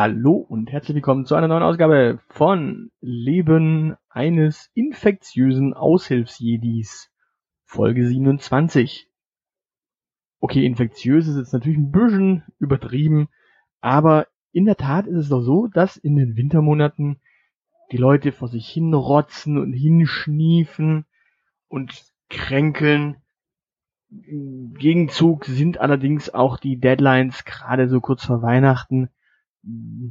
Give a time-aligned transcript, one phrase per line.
[0.00, 7.10] Hallo und herzlich willkommen zu einer neuen Ausgabe von Leben eines infektiösen Aushilfsjedis,
[7.64, 9.10] Folge 27.
[10.38, 13.26] Okay, infektiös ist jetzt natürlich ein bisschen übertrieben,
[13.80, 17.20] aber in der Tat ist es doch so, dass in den Wintermonaten
[17.90, 21.06] die Leute vor sich hinrotzen und hinschniefen
[21.66, 23.16] und kränkeln.
[24.10, 29.10] Im Gegenzug sind allerdings auch die Deadlines gerade so kurz vor Weihnachten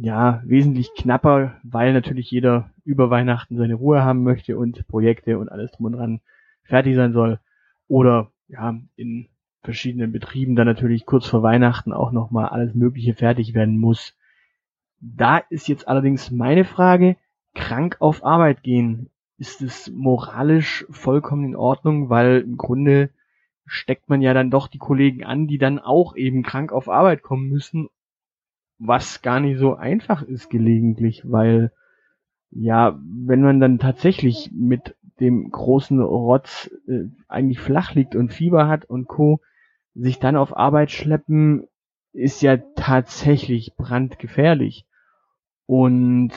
[0.00, 5.48] ja, wesentlich knapper, weil natürlich jeder über Weihnachten seine Ruhe haben möchte und Projekte und
[5.48, 6.20] alles drum und dran
[6.62, 7.40] fertig sein soll.
[7.86, 9.28] Oder ja, in
[9.62, 14.14] verschiedenen Betrieben dann natürlich kurz vor Weihnachten auch nochmal alles Mögliche fertig werden muss.
[15.00, 17.16] Da ist jetzt allerdings meine Frage,
[17.54, 23.10] krank auf Arbeit gehen, ist es moralisch vollkommen in Ordnung, weil im Grunde
[23.64, 27.22] steckt man ja dann doch die Kollegen an, die dann auch eben krank auf Arbeit
[27.22, 27.88] kommen müssen
[28.78, 31.72] was gar nicht so einfach ist gelegentlich, weil
[32.50, 38.68] ja, wenn man dann tatsächlich mit dem großen Rotz äh, eigentlich flach liegt und Fieber
[38.68, 39.40] hat und Co,
[39.94, 41.66] sich dann auf Arbeit schleppen,
[42.12, 44.86] ist ja tatsächlich brandgefährlich.
[45.66, 46.30] Und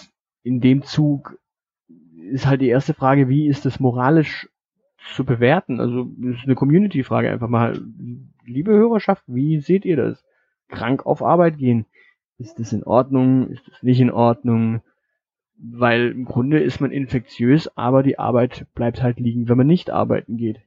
[0.43, 1.39] in dem Zug
[2.31, 4.49] ist halt die erste Frage, wie ist das moralisch
[5.15, 5.79] zu bewerten?
[5.79, 7.79] Also, das ist eine Community-Frage einfach mal.
[8.45, 10.23] Liebe Hörerschaft, wie seht ihr das?
[10.67, 11.85] Krank auf Arbeit gehen.
[12.41, 13.51] Ist das in Ordnung?
[13.51, 14.81] Ist das nicht in Ordnung?
[15.57, 19.91] Weil im Grunde ist man infektiös, aber die Arbeit bleibt halt liegen, wenn man nicht
[19.91, 20.59] arbeiten geht.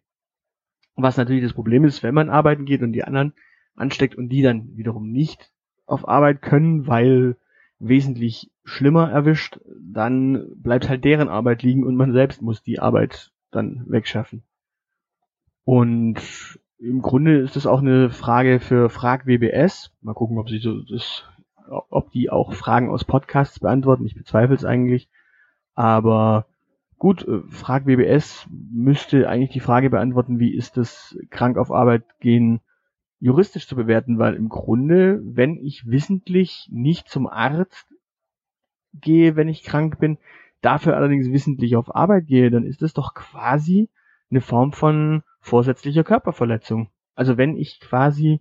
[0.94, 3.32] Was natürlich das Problem ist, wenn man arbeiten geht und die anderen
[3.74, 5.50] ansteckt und die dann wiederum nicht
[5.86, 7.36] auf Arbeit können, weil
[7.80, 13.32] wesentlich schlimmer erwischt, dann bleibt halt deren Arbeit liegen und man selbst muss die Arbeit
[13.50, 14.44] dann wegschaffen.
[15.64, 16.20] Und
[16.78, 19.90] im Grunde ist das auch eine Frage für Frag WBS.
[20.02, 21.24] Mal gucken, ob sie so das
[21.68, 24.06] ob die auch Fragen aus Podcasts beantworten.
[24.06, 25.08] Ich bezweifle es eigentlich.
[25.74, 26.46] Aber
[26.98, 32.04] gut, äh, Frag WBS müsste eigentlich die Frage beantworten, wie ist das krank auf Arbeit
[32.20, 32.60] gehen
[33.20, 37.86] juristisch zu bewerten, weil im Grunde, wenn ich wissentlich nicht zum Arzt
[38.92, 40.18] gehe, wenn ich krank bin,
[40.60, 43.88] dafür allerdings wissentlich auf Arbeit gehe, dann ist das doch quasi
[44.30, 46.90] eine Form von vorsätzlicher Körperverletzung.
[47.14, 48.40] Also wenn ich quasi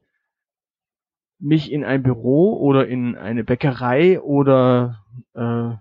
[1.44, 5.72] mich in ein Büro oder in eine Bäckerei oder äh,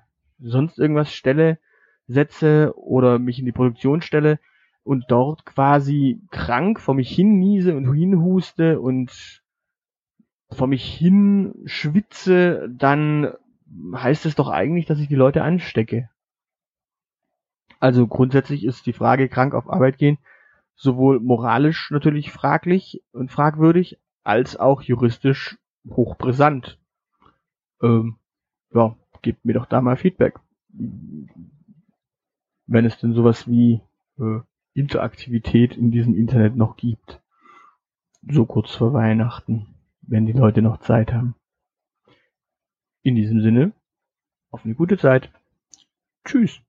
[0.41, 1.59] sonst irgendwas stelle,
[2.07, 4.39] setze oder mich in die Produktion stelle
[4.83, 9.43] und dort quasi krank vor mich hin niese und hinhuste und
[10.51, 13.33] vor mich hin schwitze, dann
[13.95, 16.11] heißt es doch eigentlich, dass ich die Leute anstecke.
[17.79, 20.19] Also grundsätzlich ist die Frage krank auf Arbeit gehen
[20.75, 26.79] sowohl moralisch natürlich fraglich und fragwürdig, als auch juristisch hochbrisant.
[27.83, 28.17] Ähm,
[28.73, 30.39] ja, gebt mir doch da mal Feedback.
[32.67, 33.81] Wenn es denn sowas wie
[34.19, 34.41] äh,
[34.75, 37.21] Interaktivität in diesem Internet noch gibt.
[38.29, 41.35] So kurz vor Weihnachten, wenn die Leute noch Zeit haben.
[43.03, 43.73] In diesem Sinne,
[44.51, 45.31] auf eine gute Zeit.
[46.25, 46.61] Tschüss.